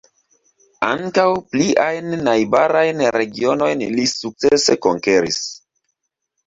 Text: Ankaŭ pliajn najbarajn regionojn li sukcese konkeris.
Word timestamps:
Ankaŭ 0.87 1.25
pliajn 1.51 2.09
najbarajn 2.29 3.05
regionojn 3.19 3.87
li 3.99 4.11
sukcese 4.17 4.81
konkeris. 4.89 5.43